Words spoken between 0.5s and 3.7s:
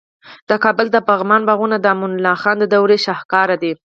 کابل د پغمان باغونه د امان الله خان د دورې شاهکار